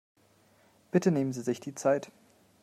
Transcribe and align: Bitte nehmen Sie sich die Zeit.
Bitte 0.89 1.11
nehmen 1.11 1.31
Sie 1.31 1.43
sich 1.43 1.59
die 1.59 1.75
Zeit. 1.75 2.11